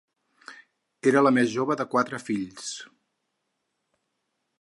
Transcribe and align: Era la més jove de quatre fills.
Era 1.11 1.21
la 1.27 1.31
més 1.35 1.51
jove 1.55 1.77
de 1.81 1.85
quatre 1.91 2.21
fills. 2.29 2.71